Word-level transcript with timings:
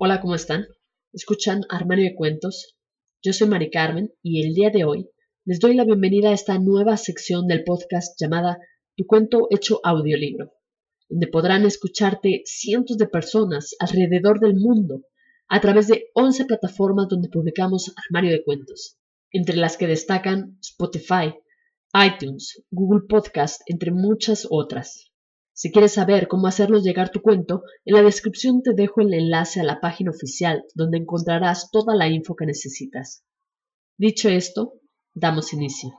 Hola, 0.00 0.20
¿cómo 0.20 0.36
están? 0.36 0.64
Escuchan 1.12 1.62
Armario 1.68 2.04
de 2.04 2.14
Cuentos. 2.14 2.76
Yo 3.20 3.32
soy 3.32 3.48
Mari 3.48 3.68
Carmen 3.68 4.14
y 4.22 4.46
el 4.46 4.54
día 4.54 4.70
de 4.70 4.84
hoy 4.84 5.10
les 5.44 5.58
doy 5.58 5.74
la 5.74 5.84
bienvenida 5.84 6.30
a 6.30 6.34
esta 6.34 6.56
nueva 6.60 6.96
sección 6.96 7.48
del 7.48 7.64
podcast 7.64 8.14
llamada 8.16 8.60
Tu 8.96 9.06
cuento 9.08 9.48
hecho 9.50 9.80
audiolibro, 9.82 10.52
donde 11.08 11.26
podrán 11.26 11.66
escucharte 11.66 12.42
cientos 12.44 12.96
de 12.96 13.08
personas 13.08 13.74
alrededor 13.80 14.38
del 14.38 14.54
mundo 14.54 15.02
a 15.48 15.60
través 15.60 15.88
de 15.88 16.10
11 16.14 16.44
plataformas 16.44 17.08
donde 17.08 17.28
publicamos 17.28 17.92
Armario 17.96 18.30
de 18.30 18.44
Cuentos, 18.44 19.00
entre 19.32 19.56
las 19.56 19.76
que 19.76 19.88
destacan 19.88 20.60
Spotify, 20.60 21.34
iTunes, 21.92 22.62
Google 22.70 23.08
Podcast, 23.08 23.62
entre 23.66 23.90
muchas 23.90 24.46
otras. 24.48 25.07
Si 25.60 25.72
quieres 25.72 25.94
saber 25.94 26.28
cómo 26.28 26.46
hacernos 26.46 26.84
llegar 26.84 27.10
tu 27.10 27.20
cuento, 27.20 27.64
en 27.84 27.96
la 27.96 28.02
descripción 28.02 28.62
te 28.62 28.74
dejo 28.74 29.00
el 29.00 29.12
enlace 29.12 29.58
a 29.58 29.64
la 29.64 29.80
página 29.80 30.12
oficial 30.12 30.62
donde 30.72 30.98
encontrarás 30.98 31.72
toda 31.72 31.96
la 31.96 32.06
info 32.06 32.36
que 32.36 32.46
necesitas. 32.46 33.24
Dicho 33.96 34.28
esto, 34.28 34.74
damos 35.14 35.52
inicio. 35.52 35.90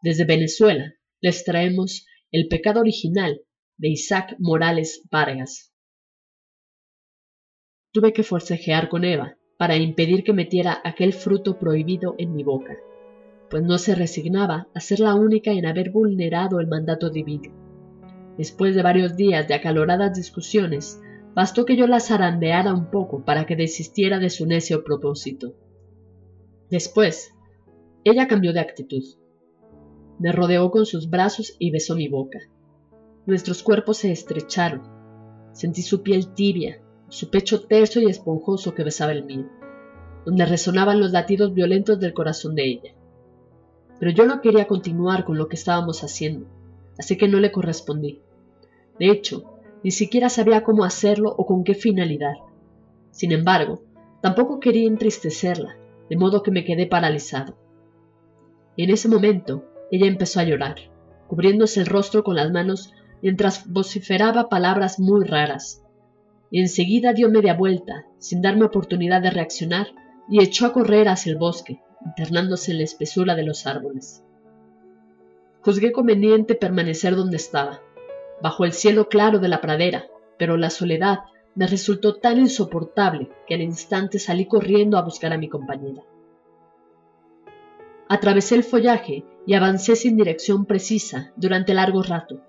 Desde 0.00 0.24
Venezuela 0.24 0.94
les 1.20 1.44
traemos 1.44 2.06
El 2.30 2.48
pecado 2.48 2.80
original 2.80 3.42
de 3.76 3.90
Isaac 3.90 4.36
Morales 4.38 5.02
Vargas. 5.10 5.74
Tuve 7.92 8.14
que 8.14 8.22
forcejear 8.22 8.88
con 8.88 9.04
Eva 9.04 9.36
para 9.58 9.76
impedir 9.76 10.24
que 10.24 10.32
metiera 10.32 10.80
aquel 10.82 11.12
fruto 11.12 11.58
prohibido 11.58 12.14
en 12.16 12.32
mi 12.32 12.42
boca, 12.42 12.74
pues 13.50 13.62
no 13.62 13.76
se 13.76 13.94
resignaba 13.94 14.68
a 14.74 14.80
ser 14.80 15.00
la 15.00 15.14
única 15.14 15.50
en 15.52 15.66
haber 15.66 15.90
vulnerado 15.90 16.58
el 16.58 16.68
mandato 16.68 17.10
divino. 17.10 17.61
Después 18.42 18.74
de 18.74 18.82
varios 18.82 19.14
días 19.14 19.46
de 19.46 19.54
acaloradas 19.54 20.16
discusiones, 20.16 21.00
bastó 21.32 21.64
que 21.64 21.76
yo 21.76 21.86
la 21.86 22.00
zarandeara 22.00 22.74
un 22.74 22.90
poco 22.90 23.24
para 23.24 23.46
que 23.46 23.54
desistiera 23.54 24.18
de 24.18 24.30
su 24.30 24.46
necio 24.46 24.82
propósito. 24.82 25.54
Después, 26.68 27.32
ella 28.02 28.26
cambió 28.26 28.52
de 28.52 28.58
actitud. 28.58 29.04
Me 30.18 30.32
rodeó 30.32 30.72
con 30.72 30.86
sus 30.86 31.08
brazos 31.08 31.54
y 31.60 31.70
besó 31.70 31.94
mi 31.94 32.08
boca. 32.08 32.40
Nuestros 33.26 33.62
cuerpos 33.62 33.98
se 33.98 34.10
estrecharon. 34.10 34.82
Sentí 35.52 35.82
su 35.82 36.02
piel 36.02 36.34
tibia, 36.34 36.82
su 37.10 37.30
pecho 37.30 37.62
terso 37.68 38.00
y 38.00 38.06
esponjoso 38.06 38.74
que 38.74 38.82
besaba 38.82 39.12
el 39.12 39.24
mío, 39.24 39.48
donde 40.26 40.46
resonaban 40.46 40.98
los 40.98 41.12
latidos 41.12 41.54
violentos 41.54 42.00
del 42.00 42.12
corazón 42.12 42.56
de 42.56 42.66
ella. 42.66 42.92
Pero 44.00 44.10
yo 44.10 44.26
no 44.26 44.40
quería 44.40 44.66
continuar 44.66 45.24
con 45.24 45.38
lo 45.38 45.46
que 45.46 45.54
estábamos 45.54 46.02
haciendo 46.02 46.48
así 46.98 47.16
que 47.16 47.28
no 47.28 47.38
le 47.40 47.52
correspondí. 47.52 48.22
De 48.98 49.10
hecho, 49.10 49.44
ni 49.82 49.90
siquiera 49.90 50.28
sabía 50.28 50.62
cómo 50.62 50.84
hacerlo 50.84 51.34
o 51.36 51.46
con 51.46 51.64
qué 51.64 51.74
finalidad. 51.74 52.34
Sin 53.10 53.32
embargo, 53.32 53.82
tampoco 54.20 54.60
quería 54.60 54.86
entristecerla, 54.88 55.76
de 56.08 56.16
modo 56.16 56.42
que 56.42 56.50
me 56.50 56.64
quedé 56.64 56.86
paralizado. 56.86 57.56
En 58.76 58.90
ese 58.90 59.08
momento, 59.08 59.64
ella 59.90 60.06
empezó 60.06 60.40
a 60.40 60.44
llorar, 60.44 60.76
cubriéndose 61.26 61.80
el 61.80 61.86
rostro 61.86 62.24
con 62.24 62.36
las 62.36 62.50
manos 62.50 62.92
mientras 63.22 63.70
vociferaba 63.70 64.48
palabras 64.48 64.98
muy 64.98 65.24
raras. 65.24 65.82
Y 66.50 66.60
enseguida 66.60 67.12
dio 67.12 67.30
media 67.30 67.54
vuelta, 67.54 68.06
sin 68.18 68.42
darme 68.42 68.64
oportunidad 68.64 69.22
de 69.22 69.30
reaccionar, 69.30 69.88
y 70.28 70.42
echó 70.42 70.66
a 70.66 70.72
correr 70.72 71.08
hacia 71.08 71.32
el 71.32 71.38
bosque, 71.38 71.82
internándose 72.04 72.72
en 72.72 72.78
la 72.78 72.84
espesura 72.84 73.34
de 73.34 73.44
los 73.44 73.66
árboles 73.66 74.22
juzgué 75.62 75.92
conveniente 75.92 76.54
permanecer 76.54 77.16
donde 77.16 77.36
estaba, 77.36 77.80
bajo 78.42 78.64
el 78.64 78.72
cielo 78.72 79.08
claro 79.08 79.38
de 79.38 79.48
la 79.48 79.60
pradera, 79.60 80.06
pero 80.38 80.56
la 80.56 80.70
soledad 80.70 81.20
me 81.54 81.66
resultó 81.66 82.16
tan 82.16 82.38
insoportable 82.38 83.30
que 83.46 83.54
al 83.54 83.62
instante 83.62 84.18
salí 84.18 84.46
corriendo 84.46 84.98
a 84.98 85.02
buscar 85.02 85.32
a 85.32 85.38
mi 85.38 85.48
compañera. 85.48 86.02
Atravesé 88.08 88.56
el 88.56 88.64
follaje 88.64 89.24
y 89.46 89.54
avancé 89.54 89.96
sin 89.96 90.16
dirección 90.16 90.66
precisa 90.66 91.32
durante 91.36 91.74
largo 91.74 92.02
rato, 92.02 92.40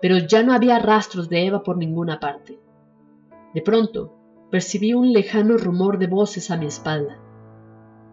pero 0.00 0.18
ya 0.18 0.42
no 0.42 0.52
había 0.52 0.78
rastros 0.78 1.28
de 1.28 1.46
Eva 1.46 1.62
por 1.62 1.76
ninguna 1.76 2.18
parte. 2.20 2.58
De 3.54 3.62
pronto, 3.62 4.14
percibí 4.50 4.94
un 4.94 5.12
lejano 5.12 5.56
rumor 5.56 5.98
de 5.98 6.06
voces 6.06 6.50
a 6.50 6.56
mi 6.56 6.66
espalda. 6.66 7.18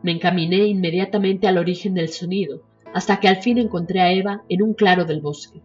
Me 0.02 0.12
encaminé 0.12 0.66
inmediatamente 0.68 1.48
al 1.48 1.58
origen 1.58 1.94
del 1.94 2.10
sonido 2.10 2.62
hasta 2.94 3.20
que 3.20 3.28
al 3.28 3.38
fin 3.38 3.58
encontré 3.58 4.02
a 4.02 4.12
Eva 4.12 4.44
en 4.50 4.62
un 4.62 4.74
claro 4.74 5.06
del 5.06 5.20
bosque. 5.20 5.62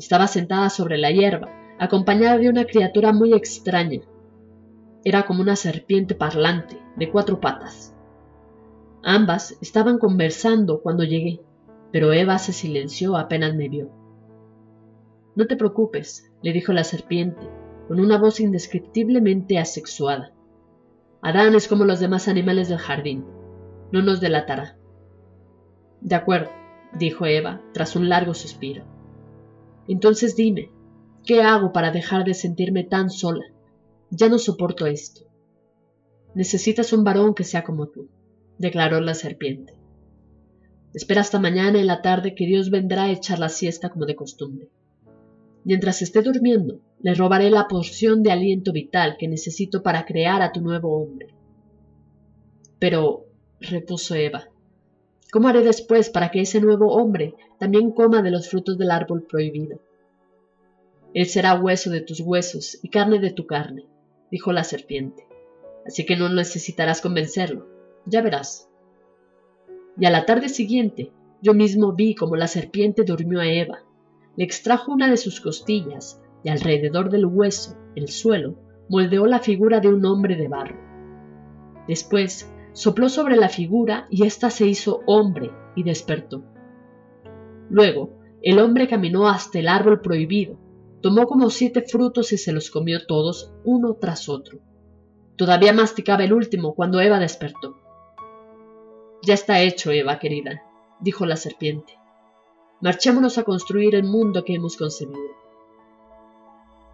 Estaba 0.00 0.28
sentada 0.28 0.70
sobre 0.70 0.96
la 0.96 1.10
hierba, 1.10 1.50
acompañada 1.78 2.38
de 2.38 2.48
una 2.48 2.64
criatura 2.64 3.12
muy 3.12 3.34
extraña. 3.34 4.00
Era 5.04 5.26
como 5.26 5.42
una 5.42 5.56
serpiente 5.56 6.14
parlante, 6.14 6.78
de 6.96 7.10
cuatro 7.10 7.38
patas. 7.38 7.94
Ambas 9.02 9.58
estaban 9.60 9.98
conversando 9.98 10.80
cuando 10.80 11.04
llegué, 11.04 11.42
pero 11.92 12.14
Eva 12.14 12.38
se 12.38 12.54
silenció 12.54 13.18
apenas 13.18 13.54
me 13.54 13.68
vio. 13.68 13.90
No 15.36 15.46
te 15.46 15.56
preocupes, 15.56 16.32
le 16.40 16.54
dijo 16.54 16.72
la 16.72 16.84
serpiente, 16.84 17.46
con 17.86 18.00
una 18.00 18.16
voz 18.16 18.40
indescriptiblemente 18.40 19.58
asexuada. 19.58 20.32
Adán 21.20 21.54
es 21.54 21.68
como 21.68 21.84
los 21.84 22.00
demás 22.00 22.26
animales 22.26 22.70
del 22.70 22.78
jardín. 22.78 23.26
No 23.92 24.00
nos 24.00 24.22
delatará. 24.22 24.78
De 26.00 26.14
acuerdo, 26.14 26.48
dijo 26.98 27.26
Eva, 27.26 27.60
tras 27.74 27.96
un 27.96 28.08
largo 28.08 28.32
suspiro. 28.32 28.98
Entonces 29.88 30.36
dime, 30.36 30.70
¿qué 31.24 31.42
hago 31.42 31.72
para 31.72 31.90
dejar 31.90 32.24
de 32.24 32.34
sentirme 32.34 32.84
tan 32.84 33.10
sola? 33.10 33.44
Ya 34.10 34.28
no 34.28 34.38
soporto 34.38 34.86
esto. 34.86 35.22
Necesitas 36.34 36.92
un 36.92 37.04
varón 37.04 37.34
que 37.34 37.44
sea 37.44 37.64
como 37.64 37.88
tú, 37.88 38.08
declaró 38.58 39.00
la 39.00 39.14
serpiente. 39.14 39.74
Espera 40.94 41.20
hasta 41.20 41.38
mañana 41.38 41.78
en 41.78 41.86
la 41.86 42.02
tarde 42.02 42.34
que 42.34 42.46
Dios 42.46 42.70
vendrá 42.70 43.04
a 43.04 43.10
echar 43.10 43.38
la 43.38 43.48
siesta 43.48 43.90
como 43.90 44.06
de 44.06 44.16
costumbre. 44.16 44.68
Mientras 45.64 46.02
esté 46.02 46.22
durmiendo, 46.22 46.80
le 47.00 47.14
robaré 47.14 47.50
la 47.50 47.68
porción 47.68 48.22
de 48.22 48.32
aliento 48.32 48.72
vital 48.72 49.16
que 49.18 49.28
necesito 49.28 49.82
para 49.82 50.04
crear 50.04 50.42
a 50.42 50.52
tu 50.52 50.60
nuevo 50.60 51.00
hombre. 51.00 51.34
Pero, 52.78 53.26
repuso 53.60 54.14
Eva, 54.14 54.48
¿Cómo 55.32 55.48
haré 55.48 55.62
después 55.62 56.10
para 56.10 56.30
que 56.30 56.40
ese 56.40 56.60
nuevo 56.60 56.92
hombre 56.94 57.34
también 57.58 57.92
coma 57.92 58.22
de 58.22 58.30
los 58.30 58.48
frutos 58.48 58.78
del 58.78 58.90
árbol 58.90 59.22
prohibido? 59.22 59.80
Él 61.14 61.26
será 61.26 61.54
hueso 61.54 61.90
de 61.90 62.00
tus 62.00 62.20
huesos 62.20 62.78
y 62.82 62.88
carne 62.88 63.18
de 63.20 63.30
tu 63.30 63.46
carne, 63.46 63.86
dijo 64.30 64.52
la 64.52 64.64
serpiente. 64.64 65.26
Así 65.86 66.04
que 66.04 66.16
no 66.16 66.28
necesitarás 66.28 67.00
convencerlo. 67.00 67.66
Ya 68.06 68.22
verás. 68.22 68.68
Y 69.98 70.06
a 70.06 70.10
la 70.10 70.24
tarde 70.24 70.48
siguiente, 70.48 71.12
yo 71.42 71.54
mismo 71.54 71.92
vi 71.92 72.14
como 72.14 72.36
la 72.36 72.46
serpiente 72.46 73.02
durmió 73.02 73.40
a 73.40 73.46
Eva. 73.46 73.82
Le 74.36 74.44
extrajo 74.44 74.92
una 74.92 75.08
de 75.08 75.16
sus 75.16 75.40
costillas 75.40 76.20
y 76.44 76.48
alrededor 76.48 77.10
del 77.10 77.26
hueso, 77.26 77.76
el 77.94 78.08
suelo, 78.08 78.56
moldeó 78.88 79.26
la 79.26 79.40
figura 79.40 79.80
de 79.80 79.88
un 79.88 80.04
hombre 80.04 80.36
de 80.36 80.48
barro. 80.48 80.78
Después 81.86 82.50
sopló 82.72 83.08
sobre 83.08 83.36
la 83.36 83.48
figura 83.48 84.06
y 84.10 84.24
ésta 84.24 84.50
se 84.50 84.66
hizo 84.66 85.02
hombre 85.06 85.50
y 85.74 85.82
despertó. 85.82 86.42
Luego, 87.68 88.10
el 88.42 88.58
hombre 88.58 88.88
caminó 88.88 89.28
hasta 89.28 89.58
el 89.58 89.68
árbol 89.68 90.00
prohibido, 90.00 90.58
tomó 91.02 91.26
como 91.26 91.50
siete 91.50 91.82
frutos 91.82 92.32
y 92.32 92.38
se 92.38 92.52
los 92.52 92.70
comió 92.70 93.06
todos 93.06 93.52
uno 93.64 93.94
tras 93.94 94.28
otro. 94.28 94.58
Todavía 95.36 95.72
masticaba 95.72 96.24
el 96.24 96.32
último 96.32 96.74
cuando 96.74 97.00
Eva 97.00 97.18
despertó. 97.18 97.76
Ya 99.22 99.34
está 99.34 99.60
hecho, 99.60 99.90
Eva 99.90 100.18
querida, 100.18 100.62
dijo 101.00 101.26
la 101.26 101.36
serpiente. 101.36 101.98
Marchémonos 102.80 103.36
a 103.36 103.44
construir 103.44 103.94
el 103.94 104.04
mundo 104.04 104.44
que 104.44 104.54
hemos 104.54 104.76
concebido. 104.76 105.20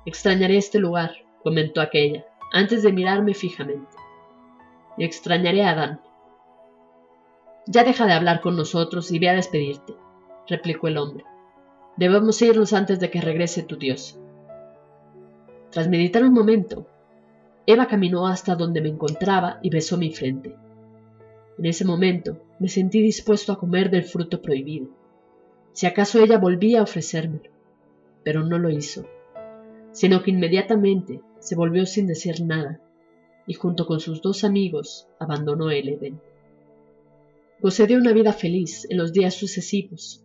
Extrañaré 0.05 0.57
este 0.57 0.79
lugar, 0.79 1.13
comentó 1.43 1.81
aquella, 1.81 2.27
antes 2.53 2.83
de 2.83 2.93
mirarme 2.93 3.35
fijamente 3.35 4.06
y 4.97 5.05
extrañaré 5.05 5.63
a 5.63 5.71
Adán. 5.71 6.01
Ya 7.67 7.85
deja 7.85 8.07
de 8.07 8.13
hablar 8.13 8.41
con 8.41 8.57
nosotros 8.57 9.11
y 9.11 9.19
ve 9.19 9.29
a 9.29 9.35
despedirte, 9.35 9.95
replicó 10.49 10.89
el 10.89 10.99
hombre. 10.99 11.25
Debemos 11.97 12.41
irnos 12.43 12.73
antes 12.73 13.01
de 13.01 13.11
que 13.11 13.21
regrese 13.21 13.63
tu 13.63 13.77
Dios. 13.77 14.19
Tras 15.71 15.89
meditar 15.89 16.23
un 16.23 16.33
momento, 16.33 16.87
Eva 17.67 17.87
caminó 17.87 18.27
hasta 18.27 18.55
donde 18.55 18.81
me 18.81 18.89
encontraba 18.89 19.59
y 19.63 19.71
besó 19.71 19.97
mi 19.97 20.13
frente. 20.13 20.55
En 21.59 21.67
ese 21.67 21.85
momento 21.85 22.39
me 22.59 22.69
sentí 22.69 23.03
dispuesto 23.03 23.53
a 23.53 23.59
comer 23.59 23.91
del 23.91 24.05
fruto 24.05 24.41
prohibido, 24.41 24.89
si 25.73 25.87
acaso 25.87 26.21
ella 26.21 26.39
volvía 26.39 26.81
a 26.81 26.85
ofrecérmelo, 26.85 27.51
pero 28.23 28.45
no 28.45 28.59
lo 28.59 28.71
hizo, 28.71 29.07
sino 29.93 30.23
que 30.23 30.31
inmediatamente 30.31 31.21
se 31.39 31.57
volvió 31.57 31.85
sin 31.85 32.07
decir 32.07 32.43
nada 32.43 32.81
y 33.47 33.55
junto 33.55 33.87
con 33.87 34.01
sus 34.01 34.21
dos 34.21 34.45
amigos 34.45 35.09
abandonó 35.19 35.71
el 35.71 35.89
Edén. 35.89 36.21
Gocé 37.61 37.87
de 37.87 37.97
una 37.97 38.13
vida 38.13 38.33
feliz 38.33 38.87
en 38.91 38.99
los 38.99 39.13
días 39.13 39.35
sucesivos. 39.35 40.23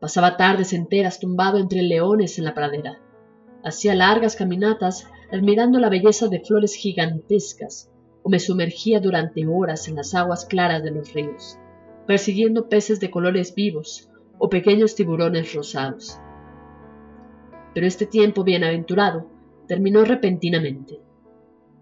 Pasaba 0.00 0.36
tardes 0.36 0.72
enteras 0.72 1.20
tumbado 1.20 1.58
entre 1.58 1.82
leones 1.82 2.38
en 2.38 2.44
la 2.44 2.54
pradera. 2.54 3.00
Hacía 3.64 3.94
largas 3.94 4.36
caminatas 4.36 5.06
admirando 5.32 5.78
la 5.78 5.88
belleza 5.88 6.28
de 6.28 6.40
flores 6.40 6.74
gigantescas 6.74 7.90
o 8.22 8.28
me 8.28 8.38
sumergía 8.38 9.00
durante 9.00 9.46
horas 9.46 9.88
en 9.88 9.96
las 9.96 10.14
aguas 10.14 10.44
claras 10.44 10.82
de 10.82 10.90
los 10.90 11.12
ríos, 11.14 11.58
persiguiendo 12.06 12.68
peces 12.68 13.00
de 13.00 13.10
colores 13.10 13.54
vivos 13.54 14.10
o 14.38 14.48
pequeños 14.48 14.94
tiburones 14.94 15.54
rosados. 15.54 16.18
Pero 17.74 17.86
este 17.86 18.06
tiempo 18.06 18.42
bienaventurado 18.42 19.26
terminó 19.66 20.04
repentinamente, 20.04 21.00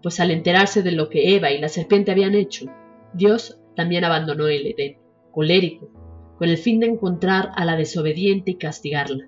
pues 0.01 0.19
al 0.19 0.31
enterarse 0.31 0.81
de 0.81 0.91
lo 0.91 1.09
que 1.09 1.35
Eva 1.35 1.51
y 1.51 1.59
la 1.59 1.69
serpiente 1.69 2.11
habían 2.11 2.35
hecho, 2.35 2.65
Dios 3.13 3.59
también 3.75 4.03
abandonó 4.05 4.47
el 4.47 4.67
Edén, 4.67 4.97
colérico, 5.31 5.89
con 6.37 6.49
el 6.49 6.57
fin 6.57 6.79
de 6.79 6.87
encontrar 6.87 7.51
a 7.55 7.65
la 7.65 7.75
desobediente 7.75 8.51
y 8.51 8.55
castigarla. 8.55 9.27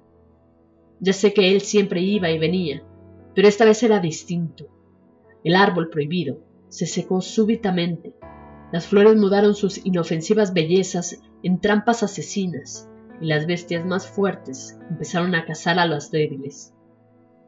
Ya 0.99 1.13
sé 1.13 1.33
que 1.33 1.51
él 1.51 1.61
siempre 1.61 2.01
iba 2.01 2.29
y 2.29 2.37
venía, 2.37 2.83
pero 3.35 3.47
esta 3.47 3.65
vez 3.65 3.83
era 3.83 3.99
distinto. 3.99 4.67
El 5.43 5.55
árbol 5.55 5.89
prohibido 5.89 6.39
se 6.69 6.85
secó 6.85 7.21
súbitamente. 7.21 8.13
Las 8.71 8.87
flores 8.87 9.17
mudaron 9.17 9.55
sus 9.55 9.85
inofensivas 9.85 10.53
bellezas 10.53 11.21
en 11.43 11.59
trampas 11.59 12.03
asesinas, 12.03 12.87
y 13.19 13.25
las 13.25 13.45
bestias 13.45 13.85
más 13.85 14.07
fuertes 14.07 14.79
empezaron 14.89 15.35
a 15.35 15.45
cazar 15.45 15.79
a 15.79 15.85
las 15.85 16.11
débiles. 16.11 16.73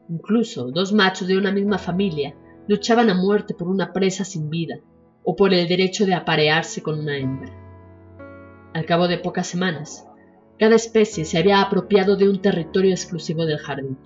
Incluso 0.08 0.70
dos 0.70 0.92
machos 0.92 1.28
de 1.28 1.38
una 1.38 1.50
misma 1.50 1.78
familia 1.78 2.36
luchaban 2.66 3.10
a 3.10 3.14
muerte 3.14 3.54
por 3.54 3.68
una 3.68 3.92
presa 3.92 4.24
sin 4.24 4.50
vida 4.50 4.80
o 5.22 5.36
por 5.36 5.52
el 5.52 5.68
derecho 5.68 6.06
de 6.06 6.14
aparearse 6.14 6.82
con 6.82 6.98
una 6.98 7.18
hembra. 7.18 7.52
Al 8.72 8.86
cabo 8.86 9.08
de 9.08 9.18
pocas 9.18 9.46
semanas, 9.46 10.06
cada 10.58 10.76
especie 10.76 11.24
se 11.24 11.38
había 11.38 11.60
apropiado 11.60 12.16
de 12.16 12.28
un 12.28 12.40
territorio 12.40 12.92
exclusivo 12.92 13.46
del 13.46 13.58
jardín. 13.58 13.98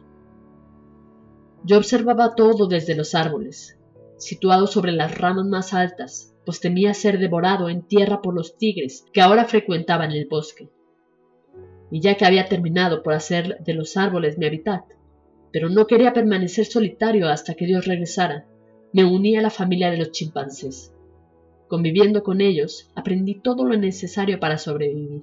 Yo 1.64 1.76
observaba 1.76 2.34
todo 2.34 2.66
desde 2.66 2.94
los 2.94 3.14
árboles, 3.14 3.78
situado 4.16 4.66
sobre 4.66 4.92
las 4.92 5.18
ramas 5.18 5.46
más 5.46 5.74
altas, 5.74 6.34
pues 6.44 6.60
temía 6.60 6.94
ser 6.94 7.18
devorado 7.18 7.68
en 7.68 7.82
tierra 7.82 8.22
por 8.22 8.34
los 8.34 8.56
tigres 8.56 9.04
que 9.12 9.20
ahora 9.20 9.44
frecuentaban 9.44 10.12
el 10.12 10.26
bosque. 10.26 10.70
Y 11.90 12.00
ya 12.00 12.16
que 12.16 12.24
había 12.24 12.48
terminado 12.48 13.02
por 13.02 13.14
hacer 13.14 13.58
de 13.60 13.74
los 13.74 13.96
árboles 13.96 14.38
mi 14.38 14.46
hábitat, 14.46 14.84
pero 15.52 15.68
no 15.68 15.86
quería 15.86 16.12
permanecer 16.12 16.66
solitario 16.66 17.28
hasta 17.28 17.54
que 17.54 17.66
Dios 17.66 17.86
regresara, 17.86 18.46
me 18.92 19.04
uní 19.04 19.36
a 19.36 19.42
la 19.42 19.50
familia 19.50 19.90
de 19.90 19.98
los 19.98 20.12
chimpancés. 20.12 20.92
Conviviendo 21.68 22.22
con 22.22 22.40
ellos, 22.40 22.90
aprendí 22.94 23.34
todo 23.34 23.64
lo 23.64 23.76
necesario 23.76 24.40
para 24.40 24.58
sobrevivir. 24.58 25.22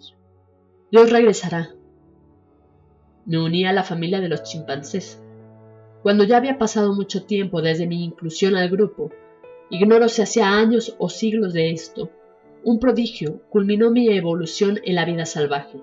Dios 0.91 1.11
regresará. 1.11 1.73
Me 3.25 3.39
uní 3.39 3.65
a 3.65 3.73
la 3.73 3.83
familia 3.83 4.21
de 4.21 4.29
los 4.29 4.43
chimpancés. 4.43 5.21
Cuando 6.03 6.23
ya 6.23 6.37
había 6.37 6.59
pasado 6.59 6.93
mucho 6.93 7.23
tiempo 7.23 7.63
desde 7.63 7.87
mi 7.87 8.03
inclusión 8.03 8.55
al 8.55 8.69
grupo, 8.69 9.11
ignoro 9.71 10.07
si 10.07 10.21
hacía 10.21 10.55
años 10.55 10.95
o 10.99 11.09
siglos 11.09 11.53
de 11.53 11.71
esto, 11.71 12.11
un 12.63 12.79
prodigio 12.79 13.41
culminó 13.49 13.89
mi 13.89 14.09
evolución 14.09 14.79
en 14.83 14.95
la 14.95 15.05
vida 15.05 15.25
salvaje. 15.25 15.79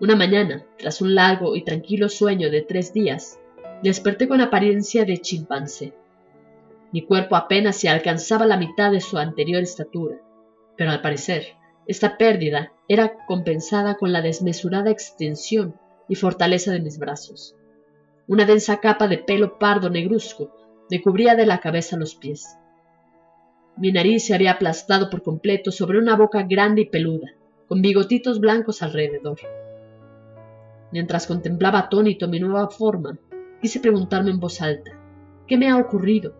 Una 0.00 0.16
mañana, 0.16 0.64
tras 0.78 1.00
un 1.00 1.14
largo 1.14 1.56
y 1.56 1.64
tranquilo 1.64 2.08
sueño 2.08 2.50
de 2.50 2.62
tres 2.62 2.92
días, 2.92 3.40
desperté 3.82 4.28
con 4.28 4.40
apariencia 4.40 5.04
de 5.04 5.18
chimpancé. 5.18 5.94
Mi 6.92 7.02
cuerpo 7.02 7.36
apenas 7.36 7.76
se 7.76 7.88
alcanzaba 7.88 8.46
la 8.46 8.56
mitad 8.56 8.90
de 8.90 9.00
su 9.00 9.18
anterior 9.18 9.62
estatura, 9.62 10.16
pero 10.76 10.90
al 10.90 11.02
parecer, 11.02 11.54
esta 11.86 12.18
pérdida 12.18 12.72
era 12.88 13.24
compensada 13.26 13.96
con 13.96 14.12
la 14.12 14.22
desmesurada 14.22 14.90
extensión 14.90 15.74
y 16.08 16.14
fortaleza 16.14 16.72
de 16.72 16.80
mis 16.80 16.98
brazos. 16.98 17.54
Una 18.26 18.44
densa 18.44 18.80
capa 18.80 19.08
de 19.08 19.18
pelo 19.18 19.58
pardo 19.58 19.90
negruzco 19.90 20.54
me 20.90 21.00
cubría 21.00 21.34
de 21.34 21.46
la 21.46 21.60
cabeza 21.60 21.96
a 21.96 21.98
los 21.98 22.14
pies. 22.14 22.56
Mi 23.76 23.92
nariz 23.92 24.26
se 24.26 24.34
había 24.34 24.52
aplastado 24.52 25.08
por 25.08 25.22
completo 25.22 25.70
sobre 25.70 25.98
una 25.98 26.16
boca 26.16 26.42
grande 26.42 26.82
y 26.82 26.86
peluda, 26.86 27.28
con 27.68 27.80
bigotitos 27.80 28.40
blancos 28.40 28.82
alrededor. 28.82 29.38
Mientras 30.90 31.26
contemplaba 31.26 31.80
atónito 31.80 32.28
mi 32.28 32.40
nueva 32.40 32.68
forma, 32.70 33.18
quise 33.60 33.80
preguntarme 33.80 34.30
en 34.30 34.40
voz 34.40 34.60
alta, 34.60 34.92
¿qué 35.46 35.56
me 35.56 35.68
ha 35.68 35.76
ocurrido? 35.76 36.34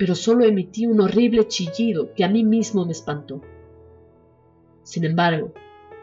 pero 0.00 0.14
solo 0.14 0.46
emití 0.46 0.86
un 0.86 0.98
horrible 1.02 1.46
chillido 1.46 2.14
que 2.14 2.24
a 2.24 2.28
mí 2.30 2.42
mismo 2.42 2.86
me 2.86 2.92
espantó. 2.92 3.42
Sin 4.82 5.04
embargo, 5.04 5.52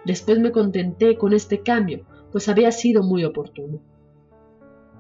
después 0.06 0.38
me 0.38 0.52
contenté 0.52 1.18
con 1.18 1.34
este 1.34 1.64
cambio, 1.64 2.06
pues 2.32 2.48
había 2.48 2.72
sido 2.72 3.02
muy 3.02 3.26
oportuno. 3.26 3.80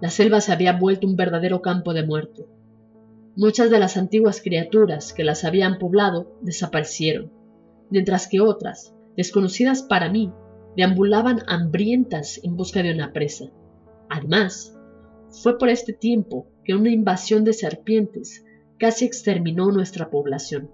La 0.01 0.09
selva 0.09 0.41
se 0.41 0.51
había 0.51 0.73
vuelto 0.73 1.05
un 1.05 1.15
verdadero 1.15 1.61
campo 1.61 1.93
de 1.93 2.07
muerte. 2.07 2.47
Muchas 3.35 3.69
de 3.69 3.77
las 3.77 3.97
antiguas 3.97 4.41
criaturas 4.41 5.13
que 5.13 5.23
las 5.23 5.43
habían 5.43 5.77
poblado 5.77 6.35
desaparecieron, 6.41 7.31
mientras 7.91 8.27
que 8.27 8.41
otras, 8.41 8.95
desconocidas 9.15 9.83
para 9.83 10.09
mí, 10.09 10.33
deambulaban 10.75 11.43
hambrientas 11.45 12.39
en 12.41 12.55
busca 12.55 12.81
de 12.81 12.95
una 12.95 13.13
presa. 13.13 13.45
Además, 14.09 14.75
fue 15.29 15.57
por 15.57 15.69
este 15.69 15.93
tiempo 15.93 16.47
que 16.63 16.75
una 16.75 16.89
invasión 16.89 17.43
de 17.43 17.53
serpientes 17.53 18.45
casi 18.77 19.05
exterminó 19.05 19.71
nuestra 19.71 20.09
población, 20.09 20.71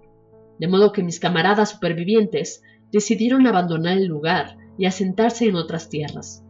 de 0.60 0.68
modo 0.68 0.92
que 0.92 1.04
mis 1.04 1.20
camaradas 1.20 1.72
supervivientes 1.72 2.62
decidieron 2.92 3.48
abandonar 3.48 3.98
el 3.98 4.06
lugar 4.06 4.58
y 4.78 4.86
asentarse 4.86 5.46
en 5.46 5.56
otras 5.56 5.90
tierras. 5.90 6.44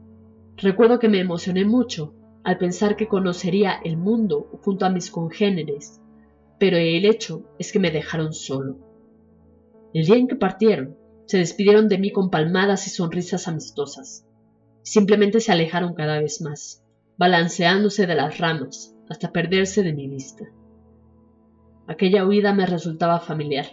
Recuerdo 0.58 1.00
que 1.00 1.10
me 1.10 1.20
emocioné 1.20 1.66
mucho 1.66 2.14
al 2.44 2.58
pensar 2.58 2.96
que 2.96 3.08
conocería 3.08 3.80
el 3.84 3.98
mundo 3.98 4.50
junto 4.64 4.86
a 4.86 4.90
mis 4.90 5.10
congéneres, 5.10 6.02
pero 6.60 6.78
el 6.78 7.06
hecho 7.06 7.44
es 7.60 7.72
que 7.72 7.80
me 7.80 7.92
dejaron 7.92 8.34
solo. 8.34 8.78
El 9.94 10.06
día 10.06 10.16
en 10.16 10.28
que 10.28 10.36
partieron, 10.36 10.98
se 11.26 11.38
despidieron 11.38 11.88
de 11.88 11.98
mí 11.98 12.12
con 12.12 12.30
palmadas 12.30 12.88
y 12.88 12.90
sonrisas 12.90 13.48
amistosas. 13.48 14.26
Simplemente 14.82 15.40
se 15.40 15.52
alejaron 15.52 15.94
cada 15.94 16.20
vez 16.20 16.42
más, 16.42 16.83
balanceándose 17.24 18.06
de 18.06 18.16
las 18.16 18.38
ramas 18.38 18.94
hasta 19.08 19.32
perderse 19.32 19.82
de 19.82 19.94
mi 19.94 20.10
vista. 20.10 20.44
Aquella 21.88 22.28
huida 22.28 22.54
me 22.54 22.66
resultaba 22.66 23.22
familiar. 23.22 23.66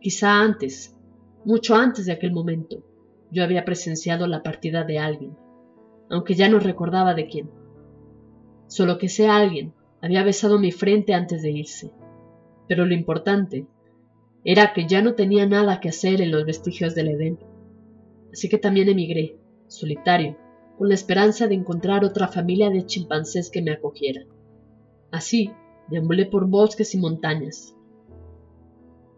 Quizá 0.00 0.40
antes, 0.40 0.96
mucho 1.44 1.74
antes 1.74 2.06
de 2.06 2.12
aquel 2.12 2.30
momento, 2.30 2.84
yo 3.32 3.42
había 3.42 3.64
presenciado 3.64 4.28
la 4.28 4.44
partida 4.44 4.84
de 4.84 5.00
alguien, 5.00 5.36
aunque 6.08 6.34
ya 6.34 6.48
no 6.48 6.60
recordaba 6.60 7.14
de 7.14 7.26
quién. 7.26 7.50
Solo 8.68 8.98
que 8.98 9.06
ese 9.06 9.26
alguien 9.26 9.74
había 10.00 10.22
besado 10.22 10.60
mi 10.60 10.70
frente 10.70 11.12
antes 11.12 11.42
de 11.42 11.50
irse. 11.50 11.90
Pero 12.68 12.86
lo 12.86 12.94
importante 12.94 13.66
era 14.44 14.72
que 14.72 14.86
ya 14.86 15.02
no 15.02 15.14
tenía 15.14 15.44
nada 15.44 15.80
que 15.80 15.88
hacer 15.88 16.20
en 16.20 16.30
los 16.30 16.46
vestigios 16.46 16.94
del 16.94 17.08
Edén. 17.08 17.36
Así 18.32 18.48
que 18.48 18.58
también 18.58 18.88
emigré, 18.88 19.40
solitario, 19.66 20.36
con 20.78 20.88
la 20.88 20.94
esperanza 20.94 21.46
de 21.46 21.54
encontrar 21.54 22.04
otra 22.04 22.28
familia 22.28 22.70
de 22.70 22.86
chimpancés 22.86 23.50
que 23.50 23.62
me 23.62 23.72
acogiera. 23.72 24.24
Así, 25.10 25.52
deambulé 25.88 26.26
por 26.26 26.46
bosques 26.46 26.94
y 26.94 26.98
montañas. 26.98 27.74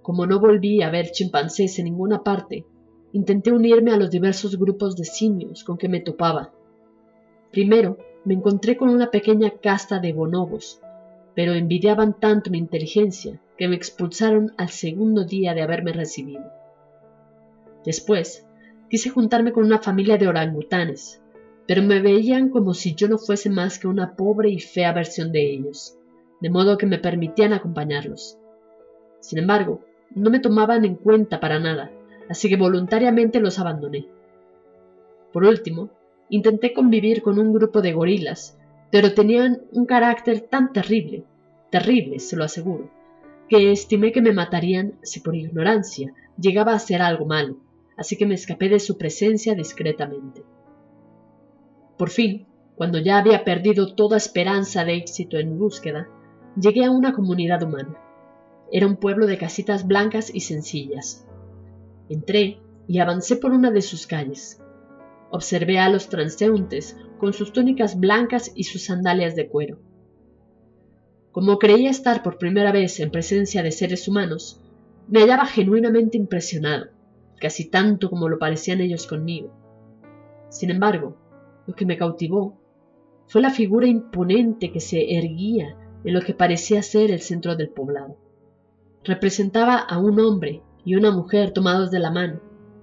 Como 0.03 0.27
no 0.27 0.39
volví 0.39 0.83
a 0.83 0.91
ver 0.91 1.11
chimpancés 1.11 1.79
en 1.79 1.87
ninguna 1.87 2.23
parte, 2.23 2.67
intenté 3.13 3.53
unirme 3.53 3.93
a 3.93 3.97
los 3.97 4.11
diversos 4.11 4.59
grupos 4.59 4.97
de 4.97 5.05
simios 5.05 5.65
con 5.65 5.79
que 5.79 5.89
me 5.89 6.01
topaba. 6.01 6.53
Primero, 7.51 7.97
me 8.25 8.35
encontré 8.35 8.77
con 8.77 8.91
una 8.91 9.11
pequeña 9.11 9.51
casta 9.51 9.99
de 9.99 10.13
bonobos, 10.13 10.81
pero 11.35 11.53
envidiaban 11.53 12.19
tanto 12.19 12.51
mi 12.51 12.59
inteligencia 12.59 13.41
que 13.57 13.69
me 13.69 13.77
expulsaron 13.77 14.53
al 14.59 14.69
segundo 14.69 15.25
día 15.25 15.55
de 15.55 15.63
haberme 15.63 15.93
recibido. 15.93 16.45
Después, 17.85 18.47
quise 18.91 19.11
juntarme 19.11 19.53
con 19.53 19.65
una 19.65 19.79
familia 19.79 20.19
de 20.19 20.29
orangutanes, 20.29 21.23
pero 21.67 21.83
me 21.83 22.01
veían 22.01 22.51
como 22.51 22.75
si 22.75 22.95
yo 22.95 23.09
no 23.09 23.19
fuese 23.19 23.51
más 23.51 23.79
que 23.79 23.89
una 23.89 24.15
pobre 24.15 24.51
y 24.51 24.61
fea 24.61 24.93
versión 24.93 25.33
de 25.33 25.51
ellos 25.51 25.97
de 26.41 26.51
modo 26.51 26.79
que 26.79 26.87
me 26.87 26.99
permitían 26.99 27.53
acompañarlos. 27.53 28.39
Sin 29.21 29.39
embargo, 29.39 29.81
no 30.15 30.31
me 30.31 30.41
tomaban 30.41 30.85
en 30.85 30.97
cuenta 30.97 31.41
para 31.41 31.59
nada, 31.59 31.91
así 32.29 32.49
que 32.49 32.57
voluntariamente 32.57 33.41
los 33.41 33.59
abandoné. 33.59 34.07
Por 35.33 35.45
último, 35.45 35.91
intenté 36.29 36.73
convivir 36.73 37.23
con 37.23 37.39
un 37.39 37.53
grupo 37.53 37.83
de 37.83 37.93
gorilas, 37.93 38.59
pero 38.91 39.15
tenían 39.15 39.63
un 39.73 39.87
carácter 39.87 40.41
tan 40.41 40.73
terrible, 40.73 41.25
terrible, 41.71 42.19
se 42.21 42.37
lo 42.37 42.45
aseguro, 42.45 42.91
que 43.49 43.73
estimé 43.73 44.13
que 44.13 44.23
me 44.23 44.33
matarían 44.33 44.95
si 45.03 45.21
por 45.21 45.35
ignorancia 45.35 46.13
llegaba 46.39 46.73
a 46.73 46.77
hacer 46.77 47.03
algo 47.03 47.27
malo, 47.27 47.57
así 47.97 48.17
que 48.17 48.27
me 48.27 48.35
escapé 48.35 48.69
de 48.69 48.81
su 48.81 48.97
presencia 48.99 49.55
discretamente. 49.55 50.43
Por 51.97 52.11
fin, 52.11 52.47
cuando 52.75 52.99
ya 52.99 53.19
había 53.19 53.45
perdido 53.45 53.95
toda 53.95 54.19
esperanza 54.19 54.85
de 54.85 54.97
éxito 54.97 55.39
en 55.39 55.59
búsqueda, 55.59 56.09
llegué 56.61 56.85
a 56.85 56.91
una 56.91 57.15
comunidad 57.15 57.63
humana. 57.63 57.99
Era 58.71 58.87
un 58.87 58.97
pueblo 58.97 59.27
de 59.27 59.39
casitas 59.39 59.87
blancas 59.87 60.31
y 60.33 60.41
sencillas. 60.41 61.27
Entré 62.09 62.61
y 62.87 62.99
avancé 62.99 63.37
por 63.37 63.53
una 63.53 63.71
de 63.71 63.83
sus 63.83 64.07
calles. 64.07 64.61
observé 65.29 65.81
a 65.81 65.89
los 65.89 66.09
transeúntes 66.09 66.97
con 67.19 67.33
sus 67.33 67.53
túnicas 67.53 67.99
blancas 67.99 68.53
y 68.55 68.65
sus 68.65 68.85
sandalias 68.85 69.35
de 69.35 69.49
cuero. 69.49 69.79
Como 71.33 71.59
creía 71.59 71.91
estar 71.91 72.23
por 72.23 72.39
primera 72.39 72.73
vez 72.73 73.01
en 73.01 73.11
presencia 73.11 73.63
de 73.63 73.73
seres 73.73 74.07
humanos, 74.07 74.61
me 75.09 75.21
hallaba 75.21 75.47
genuinamente 75.47 76.17
impresionado, 76.17 76.87
casi 77.41 77.69
tanto 77.69 78.09
como 78.09 78.29
lo 78.29 78.39
parecían 78.39 78.81
ellos 78.81 79.07
conmigo. 79.07 79.53
Sin 80.49 80.71
embargo, 80.71 81.17
lo 81.67 81.75
que 81.75 81.87
me 81.87 81.97
cautivó 81.97 82.59
fue 83.27 83.43
la 83.43 83.51
figura 83.51 83.87
imponente 83.87 84.71
que 84.73 84.81
se 84.81 85.17
erguía 85.17 85.77
en 86.05 86.15
lo 86.15 86.21
que 86.21 86.35
parecía 86.35 86.83
ser 86.83 87.11
el 87.11 87.21
centro 87.21 87.57
del 87.57 87.71
poblado. 87.71 88.17
Representaba 89.05 89.77
a 89.79 89.99
un 89.99 90.21
hombre 90.21 90.63
y 90.85 90.95
una 90.95 91.11
mujer 91.11 91.51
tomados 91.51 91.91
de 91.91 91.99
la 91.99 92.11
mano, 92.11 92.41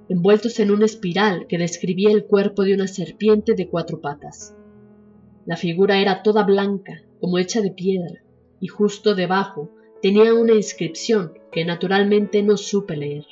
envueltos 0.10 0.60
en 0.60 0.72
una 0.72 0.86
espiral 0.86 1.48
que 1.48 1.58
describía 1.58 2.12
el 2.12 2.26
cuerpo 2.26 2.64
de 2.64 2.74
una 2.74 2.88
serpiente 2.88 3.54
de 3.54 3.70
cuatro 3.70 4.02
patas. 4.02 4.56
La 5.46 5.58
figura 5.58 6.00
era 6.00 6.24
toda 6.24 6.44
blanca, 6.44 7.02
como 7.20 7.38
hecha 7.38 7.62
de 7.62 7.72
piedra, 7.72 8.22
y 8.60 8.68
justo 8.68 9.16
debajo 9.16 9.70
tenía 10.02 10.34
una 10.34 10.54
inscripción 10.54 11.34
que 11.52 11.64
naturalmente 11.64 12.44
no 12.44 12.58
supe 12.58 12.98
leer. 12.98 13.26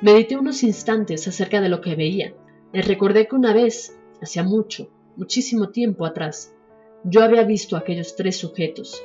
Medité 0.00 0.36
unos 0.36 0.62
instantes 0.62 1.26
acerca 1.28 1.60
de 1.60 1.68
lo 1.68 1.80
que 1.80 1.94
veía, 1.94 2.34
y 2.72 2.80
recordé 2.80 3.28
que 3.28 3.36
una 3.36 3.54
vez, 3.54 3.95
hacía 4.20 4.42
mucho, 4.42 4.90
muchísimo 5.16 5.70
tiempo 5.70 6.04
atrás, 6.04 6.54
yo 7.04 7.22
había 7.22 7.44
visto 7.44 7.76
a 7.76 7.80
aquellos 7.80 8.16
tres 8.16 8.36
sujetos, 8.36 9.02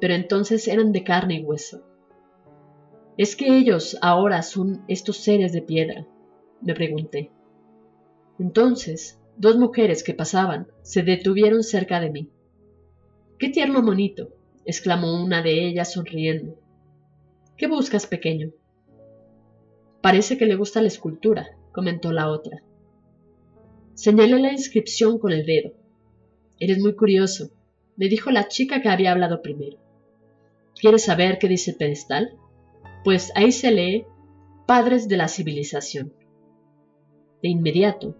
pero 0.00 0.14
entonces 0.14 0.66
eran 0.68 0.92
de 0.92 1.04
carne 1.04 1.36
y 1.36 1.44
hueso. 1.44 1.82
¿Es 3.16 3.36
que 3.36 3.56
ellos 3.56 3.96
ahora 4.02 4.42
son 4.42 4.84
estos 4.88 5.18
seres 5.18 5.52
de 5.52 5.62
piedra? 5.62 6.06
me 6.60 6.74
pregunté. 6.74 7.30
Entonces, 8.38 9.20
dos 9.36 9.56
mujeres 9.56 10.02
que 10.02 10.14
pasaban 10.14 10.66
se 10.82 11.02
detuvieron 11.02 11.62
cerca 11.62 12.00
de 12.00 12.10
mí. 12.10 12.30
¡Qué 13.38 13.50
tierno 13.50 13.82
monito! 13.82 14.30
exclamó 14.64 15.22
una 15.22 15.42
de 15.42 15.68
ellas 15.68 15.92
sonriendo. 15.92 16.58
¿Qué 17.56 17.68
buscas, 17.68 18.06
pequeño? 18.06 18.50
Parece 20.00 20.36
que 20.36 20.46
le 20.46 20.56
gusta 20.56 20.82
la 20.82 20.88
escultura, 20.88 21.56
comentó 21.72 22.12
la 22.12 22.28
otra. 22.28 22.62
Señalé 23.94 24.40
la 24.40 24.52
inscripción 24.52 25.18
con 25.18 25.32
el 25.32 25.46
dedo. 25.46 25.72
Eres 26.58 26.80
muy 26.80 26.94
curioso, 26.94 27.50
me 27.96 28.08
dijo 28.08 28.30
la 28.30 28.48
chica 28.48 28.82
que 28.82 28.88
había 28.88 29.12
hablado 29.12 29.40
primero. 29.40 29.78
¿Quieres 30.78 31.04
saber 31.04 31.38
qué 31.38 31.48
dice 31.48 31.72
el 31.72 31.76
pedestal? 31.76 32.36
Pues 33.04 33.30
ahí 33.36 33.52
se 33.52 33.70
lee 33.70 34.06
Padres 34.66 35.08
de 35.08 35.16
la 35.16 35.28
Civilización. 35.28 36.12
De 37.42 37.48
inmediato, 37.48 38.16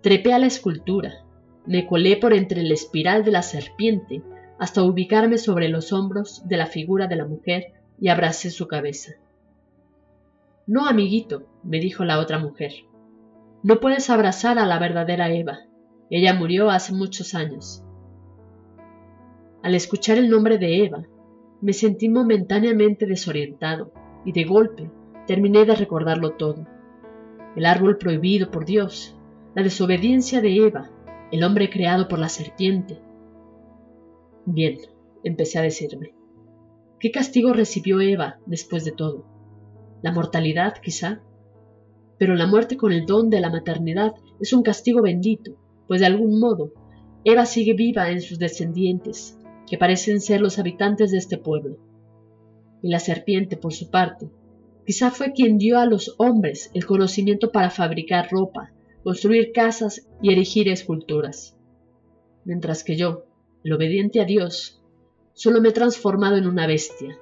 trepé 0.00 0.32
a 0.32 0.38
la 0.38 0.46
escultura, 0.46 1.24
me 1.66 1.86
colé 1.86 2.16
por 2.16 2.32
entre 2.32 2.62
la 2.62 2.74
espiral 2.74 3.24
de 3.24 3.32
la 3.32 3.42
serpiente 3.42 4.22
hasta 4.58 4.84
ubicarme 4.84 5.38
sobre 5.38 5.68
los 5.68 5.92
hombros 5.92 6.46
de 6.46 6.56
la 6.56 6.66
figura 6.66 7.08
de 7.08 7.16
la 7.16 7.26
mujer 7.26 7.72
y 8.00 8.08
abracé 8.08 8.50
su 8.50 8.68
cabeza. 8.68 9.14
No, 10.66 10.86
amiguito, 10.86 11.48
me 11.64 11.80
dijo 11.80 12.04
la 12.04 12.20
otra 12.20 12.38
mujer. 12.38 12.72
No 13.66 13.80
puedes 13.80 14.10
abrazar 14.10 14.60
a 14.60 14.64
la 14.64 14.78
verdadera 14.78 15.28
Eva. 15.32 15.58
Ella 16.08 16.34
murió 16.34 16.70
hace 16.70 16.92
muchos 16.92 17.34
años. 17.34 17.82
Al 19.60 19.74
escuchar 19.74 20.18
el 20.18 20.30
nombre 20.30 20.56
de 20.56 20.84
Eva, 20.84 21.02
me 21.60 21.72
sentí 21.72 22.08
momentáneamente 22.08 23.06
desorientado 23.06 23.90
y 24.24 24.30
de 24.30 24.44
golpe 24.44 24.88
terminé 25.26 25.64
de 25.64 25.74
recordarlo 25.74 26.34
todo. 26.34 26.64
El 27.56 27.66
árbol 27.66 27.98
prohibido 27.98 28.52
por 28.52 28.66
Dios, 28.66 29.18
la 29.56 29.64
desobediencia 29.64 30.40
de 30.40 30.64
Eva, 30.64 30.88
el 31.32 31.42
hombre 31.42 31.68
creado 31.68 32.06
por 32.06 32.20
la 32.20 32.28
serpiente. 32.28 33.00
Bien, 34.44 34.78
empecé 35.24 35.58
a 35.58 35.62
decirme. 35.62 36.14
¿Qué 37.00 37.10
castigo 37.10 37.52
recibió 37.52 38.00
Eva 38.00 38.38
después 38.46 38.84
de 38.84 38.92
todo? 38.92 39.26
¿La 40.02 40.12
mortalidad, 40.12 40.74
quizá? 40.80 41.20
Pero 42.18 42.34
la 42.34 42.46
muerte 42.46 42.76
con 42.76 42.92
el 42.92 43.06
don 43.06 43.30
de 43.30 43.40
la 43.40 43.50
maternidad 43.50 44.14
es 44.40 44.52
un 44.52 44.62
castigo 44.62 45.02
bendito, 45.02 45.56
pues 45.86 46.00
de 46.00 46.06
algún 46.06 46.40
modo 46.40 46.72
Eva 47.24 47.44
sigue 47.44 47.74
viva 47.74 48.10
en 48.10 48.20
sus 48.20 48.38
descendientes, 48.38 49.36
que 49.66 49.78
parecen 49.78 50.20
ser 50.20 50.40
los 50.40 50.60
habitantes 50.60 51.10
de 51.10 51.18
este 51.18 51.38
pueblo. 51.38 51.76
Y 52.82 52.88
la 52.88 53.00
serpiente, 53.00 53.56
por 53.56 53.72
su 53.72 53.90
parte, 53.90 54.30
quizá 54.86 55.10
fue 55.10 55.32
quien 55.32 55.58
dio 55.58 55.80
a 55.80 55.86
los 55.86 56.14
hombres 56.18 56.70
el 56.72 56.86
conocimiento 56.86 57.50
para 57.50 57.70
fabricar 57.70 58.28
ropa, 58.30 58.72
construir 59.02 59.50
casas 59.52 60.06
y 60.22 60.32
erigir 60.32 60.68
esculturas. 60.68 61.56
Mientras 62.44 62.84
que 62.84 62.96
yo, 62.96 63.24
el 63.64 63.72
obediente 63.72 64.20
a 64.20 64.24
Dios, 64.24 64.80
solo 65.34 65.60
me 65.60 65.70
he 65.70 65.72
transformado 65.72 66.36
en 66.36 66.46
una 66.46 66.68
bestia. 66.68 67.18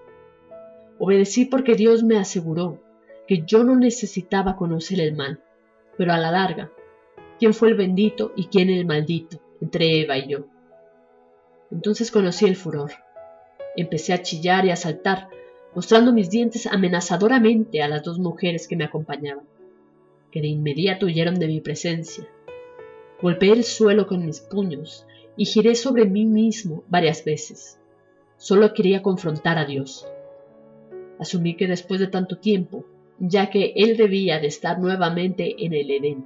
Obedecí 0.98 1.46
porque 1.46 1.76
Dios 1.76 2.02
me 2.02 2.18
aseguró 2.18 2.83
que 3.26 3.42
yo 3.46 3.64
no 3.64 3.76
necesitaba 3.76 4.56
conocer 4.56 5.00
el 5.00 5.14
mal, 5.14 5.40
pero 5.96 6.12
a 6.12 6.18
la 6.18 6.30
larga, 6.30 6.70
¿quién 7.38 7.54
fue 7.54 7.68
el 7.68 7.74
bendito 7.74 8.32
y 8.36 8.46
quién 8.46 8.70
el 8.70 8.86
maldito 8.86 9.40
entre 9.60 10.00
Eva 10.00 10.18
y 10.18 10.28
yo? 10.28 10.46
Entonces 11.70 12.10
conocí 12.10 12.44
el 12.44 12.56
furor. 12.56 12.92
Empecé 13.76 14.12
a 14.12 14.22
chillar 14.22 14.64
y 14.66 14.70
a 14.70 14.76
saltar, 14.76 15.28
mostrando 15.74 16.12
mis 16.12 16.30
dientes 16.30 16.66
amenazadoramente 16.66 17.82
a 17.82 17.88
las 17.88 18.02
dos 18.02 18.18
mujeres 18.18 18.68
que 18.68 18.76
me 18.76 18.84
acompañaban, 18.84 19.44
que 20.30 20.40
de 20.40 20.48
inmediato 20.48 21.06
huyeron 21.06 21.34
de 21.36 21.48
mi 21.48 21.60
presencia. 21.60 22.28
Golpeé 23.20 23.52
el 23.52 23.64
suelo 23.64 24.06
con 24.06 24.24
mis 24.24 24.40
puños 24.40 25.06
y 25.36 25.46
giré 25.46 25.74
sobre 25.74 26.04
mí 26.04 26.26
mismo 26.26 26.84
varias 26.88 27.24
veces. 27.24 27.78
Solo 28.36 28.74
quería 28.74 29.02
confrontar 29.02 29.58
a 29.58 29.64
Dios. 29.64 30.06
Asumí 31.18 31.56
que 31.56 31.66
después 31.66 32.00
de 32.00 32.08
tanto 32.08 32.38
tiempo 32.38 32.84
ya 33.18 33.50
que 33.50 33.72
él 33.76 33.96
debía 33.96 34.40
de 34.40 34.48
estar 34.48 34.78
nuevamente 34.78 35.64
en 35.64 35.72
el 35.72 35.90
Edén. 35.90 36.24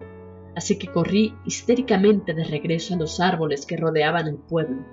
Así 0.57 0.79
que 0.79 0.89
corrí 0.89 1.35
histéricamente 1.45 2.35
de 2.35 2.45
regreso 2.45 2.95
a 2.95 2.99
los 2.99 3.21
árboles 3.21 3.67
que 3.67 3.77
rodeaban 3.77 4.27
el 4.27 4.37
pueblo, 4.37 4.85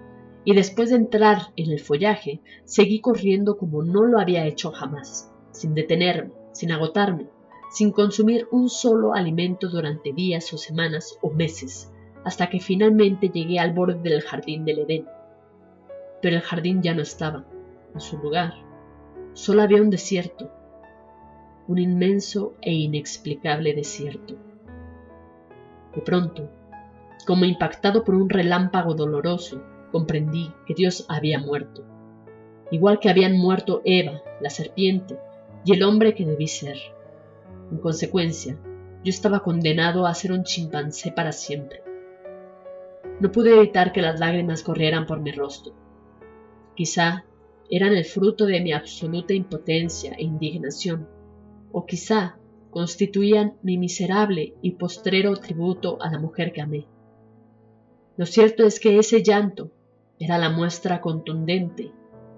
y 0.43 0.53
después 0.53 0.91
de 0.91 0.97
entrar 0.97 1.39
en 1.55 1.71
el 1.71 1.79
follaje, 1.79 2.39
seguí 2.65 3.01
corriendo 3.01 3.57
como 3.57 3.83
no 3.83 4.03
lo 4.03 4.19
había 4.19 4.45
hecho 4.45 4.71
jamás, 4.71 5.31
sin 5.51 5.73
detenerme, 5.73 6.31
sin 6.53 6.71
agotarme, 6.71 7.27
sin 7.71 7.91
consumir 7.91 8.47
un 8.51 8.69
solo 8.69 9.15
alimento 9.15 9.69
durante 9.69 10.13
días 10.13 10.53
o 10.53 10.57
semanas 10.57 11.17
o 11.21 11.31
meses, 11.31 11.91
hasta 12.23 12.49
que 12.49 12.59
finalmente 12.59 13.29
llegué 13.29 13.59
al 13.59 13.73
borde 13.73 14.07
del 14.07 14.21
jardín 14.21 14.65
del 14.65 14.79
Edén. 14.79 15.05
Pero 16.21 16.35
el 16.35 16.41
jardín 16.41 16.81
ya 16.83 16.93
no 16.93 17.01
estaba, 17.01 17.45
en 17.93 17.99
su 17.99 18.17
lugar. 18.19 18.53
Solo 19.33 19.63
había 19.63 19.81
un 19.81 19.89
desierto, 19.89 20.51
un 21.67 21.79
inmenso 21.79 22.53
e 22.61 22.73
inexplicable 22.73 23.73
desierto. 23.73 24.35
De 25.95 26.01
pronto, 26.01 26.49
como 27.25 27.45
impactado 27.45 28.03
por 28.03 28.13
un 28.13 28.29
relámpago 28.29 28.93
doloroso, 28.93 29.63
comprendí 29.91 30.51
que 30.67 30.75
Dios 30.75 31.05
había 31.09 31.39
muerto, 31.39 31.83
igual 32.69 32.99
que 32.99 33.09
habían 33.09 33.35
muerto 33.35 33.81
Eva, 33.83 34.21
la 34.41 34.49
serpiente, 34.49 35.17
y 35.63 35.73
el 35.73 35.81
hombre 35.81 36.13
que 36.13 36.25
debí 36.25 36.47
ser. 36.47 36.77
En 37.71 37.79
consecuencia, 37.79 38.57
yo 39.03 39.09
estaba 39.09 39.39
condenado 39.39 40.05
a 40.05 40.13
ser 40.13 40.31
un 40.31 40.43
chimpancé 40.43 41.11
para 41.11 41.31
siempre. 41.31 41.81
No 43.19 43.31
pude 43.31 43.55
evitar 43.55 43.91
que 43.91 44.03
las 44.03 44.19
lágrimas 44.19 44.61
corrieran 44.61 45.07
por 45.07 45.19
mi 45.19 45.31
rostro. 45.31 45.73
Quizá 46.75 47.25
eran 47.71 47.93
el 47.93 48.05
fruto 48.05 48.45
de 48.45 48.61
mi 48.61 48.73
absoluta 48.73 49.33
impotencia 49.33 50.13
e 50.13 50.23
indignación 50.23 51.14
o 51.77 51.85
quizá 51.85 52.37
constituían 52.69 53.57
mi 53.61 53.77
miserable 53.77 54.53
y 54.61 54.71
postrero 54.71 55.35
tributo 55.35 55.97
a 56.01 56.09
la 56.09 56.19
mujer 56.19 56.53
que 56.53 56.61
amé. 56.61 56.87
Lo 58.15 58.25
cierto 58.25 58.65
es 58.65 58.79
que 58.79 58.97
ese 58.97 59.23
llanto 59.23 59.71
era 60.17 60.37
la 60.37 60.49
muestra 60.49 61.01
contundente 61.01 61.91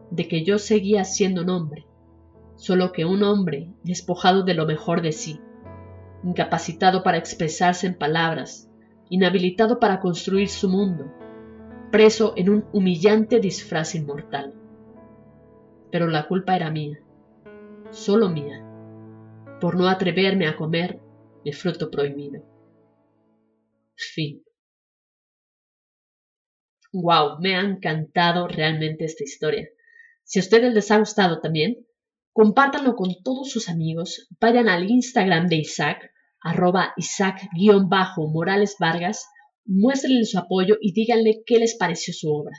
de 0.10 0.28
que 0.28 0.44
yo 0.44 0.58
seguía 0.58 1.04
siendo 1.04 1.44
un 1.44 1.52
hombre, 1.52 1.86
solo 2.56 2.92
que 2.92 3.06
un 3.06 3.22
hombre 3.22 3.70
despojado 3.84 4.42
de 4.42 4.56
lo 4.56 4.66
mejor 4.66 5.04
de 5.04 5.12
sí, 5.12 5.40
incapacitado 6.24 7.04
para 7.04 7.20
expresarse 7.20 7.86
en 7.86 7.94
palabras, 7.94 8.72
inhabilitado 9.08 9.80
para 9.80 10.00
construir 10.00 10.50
su 10.50 10.68
mundo, 10.68 11.14
preso 11.92 12.34
en 12.38 12.50
un 12.50 12.66
humillante 12.74 13.40
disfraz 13.40 13.94
inmortal. 13.94 14.56
Pero 15.92 16.08
la 16.08 16.28
culpa 16.28 16.56
era 16.56 16.72
mía, 16.72 16.98
solo 17.92 18.30
mía 18.30 18.67
por 19.60 19.76
no 19.76 19.88
atreverme 19.88 20.48
a 20.48 20.56
comer 20.56 21.00
el 21.44 21.54
fruto 21.54 21.90
prohibido. 21.90 22.44
Fin. 23.96 24.44
Wow, 26.94 27.40
me 27.40 27.56
ha 27.56 27.62
encantado 27.62 28.48
realmente 28.48 29.06
esta 29.06 29.24
historia. 29.24 29.68
Si 30.24 30.40
a 30.40 30.42
ustedes 30.42 30.74
les 30.74 30.92
ha 30.92 31.00
gustado 31.00 31.40
también, 31.42 31.86
compártanlo 32.34 32.96
con 32.96 33.16
todos 33.24 33.50
sus 33.50 33.70
amigos, 33.70 34.28
vayan 34.40 34.70
al 34.70 34.90
Instagram 34.90 35.48
de 35.48 35.58
Isaac, 35.58 36.12
arroba 36.42 36.94
Isaac-Morales 36.98 38.76
Vargas, 38.80 39.26
muéstrenle 39.66 40.26
su 40.26 40.38
apoyo 40.38 40.78
y 40.82 40.94
díganle 40.94 41.44
qué 41.46 41.60
les 41.60 41.76
pareció 41.78 42.14
su 42.14 42.32
obra. 42.34 42.56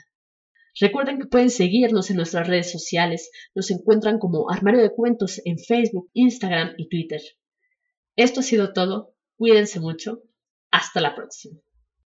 Recuerden 0.79 1.19
que 1.19 1.27
pueden 1.27 1.49
seguirnos 1.49 2.09
en 2.09 2.17
nuestras 2.17 2.47
redes 2.47 2.71
sociales, 2.71 3.31
nos 3.53 3.69
encuentran 3.71 4.17
como 4.17 4.49
Armario 4.49 4.81
de 4.81 4.93
Cuentos 4.93 5.41
en 5.43 5.57
Facebook, 5.57 6.09
Instagram 6.13 6.73
y 6.77 6.87
Twitter. 6.87 7.21
Esto 8.15 8.39
ha 8.39 8.43
sido 8.43 8.73
todo, 8.73 9.15
cuídense 9.37 9.79
mucho, 9.79 10.23
hasta 10.71 11.01
la 11.01 11.15
próxima. 11.15 11.59